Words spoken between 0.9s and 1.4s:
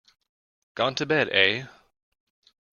to bed,